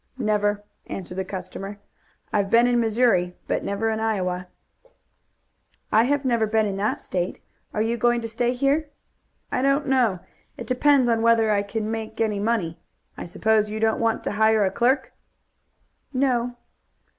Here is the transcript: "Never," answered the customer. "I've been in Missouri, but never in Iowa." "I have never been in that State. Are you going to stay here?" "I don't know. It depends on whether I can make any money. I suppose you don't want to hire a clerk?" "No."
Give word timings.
"Never," 0.17 0.63
answered 0.87 1.19
the 1.19 1.23
customer. 1.23 1.77
"I've 2.33 2.49
been 2.49 2.65
in 2.65 2.79
Missouri, 2.79 3.35
but 3.47 3.63
never 3.63 3.91
in 3.91 3.99
Iowa." 3.99 4.47
"I 5.91 6.05
have 6.05 6.25
never 6.25 6.47
been 6.47 6.65
in 6.65 6.77
that 6.77 6.99
State. 7.01 7.39
Are 7.71 7.83
you 7.83 7.97
going 7.97 8.19
to 8.21 8.27
stay 8.27 8.51
here?" 8.53 8.89
"I 9.51 9.61
don't 9.61 9.85
know. 9.85 10.17
It 10.57 10.65
depends 10.65 11.07
on 11.07 11.21
whether 11.21 11.51
I 11.51 11.61
can 11.61 11.91
make 11.91 12.19
any 12.19 12.39
money. 12.39 12.79
I 13.15 13.25
suppose 13.25 13.69
you 13.69 13.79
don't 13.79 13.99
want 14.01 14.23
to 14.23 14.31
hire 14.31 14.65
a 14.65 14.71
clerk?" 14.71 15.13
"No." 16.11 16.55